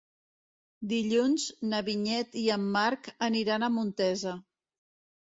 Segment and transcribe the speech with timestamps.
[0.93, 1.45] Dilluns
[1.75, 4.39] na Vinyet i en Marc aniran a Montesa.